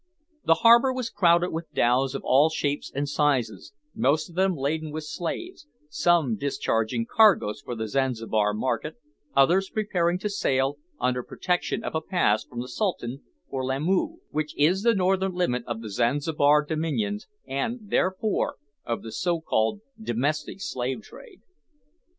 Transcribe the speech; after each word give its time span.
The 0.45 0.55
harbour 0.65 0.91
was 0.91 1.11
crowded 1.11 1.51
with 1.51 1.71
dhows 1.75 2.15
of 2.15 2.23
all 2.25 2.49
shapes 2.49 2.91
and 2.91 3.07
sizes, 3.07 3.71
most 3.93 4.29
of 4.29 4.35
them 4.35 4.55
laden 4.55 4.91
with 4.91 5.03
slaves, 5.03 5.67
some 5.91 6.37
discharging 6.37 7.05
cargoes 7.05 7.61
for 7.61 7.75
the 7.75 7.87
Zanzibar 7.87 8.51
market, 8.55 8.95
others 9.35 9.69
preparing 9.69 10.17
to 10.17 10.27
sail, 10.27 10.79
under 10.99 11.21
protection 11.21 11.83
of 11.83 11.93
a 11.93 12.01
pass 12.01 12.43
from 12.43 12.61
the 12.61 12.67
Sultan, 12.67 13.21
for 13.47 13.63
Lamoo, 13.63 14.17
which 14.31 14.57
is 14.57 14.81
the 14.81 14.95
northern 14.95 15.33
limit 15.35 15.63
of 15.67 15.83
the 15.83 15.91
Zanzibar 15.91 16.65
dominions, 16.65 17.27
and, 17.45 17.77
therefore, 17.91 18.55
of 18.83 19.03
the 19.03 19.11
so 19.11 19.39
called 19.39 19.81
"domestic" 20.01 20.61
slave 20.61 21.03
trade. 21.03 21.43